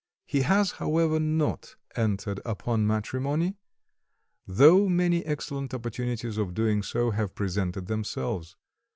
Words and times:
He 0.25 0.41
has, 0.41 0.71
however, 0.71 1.19
not 1.19 1.75
entered 1.95 2.39
upon 2.43 2.87
matrimony, 2.87 3.59
though 4.47 4.89
many 4.89 5.23
excellent 5.27 5.75
opportunities 5.75 6.39
of 6.39 6.55
doing 6.55 6.81
so 6.81 7.11
have 7.11 7.35
presented 7.35 7.85
themselves. 7.85 8.55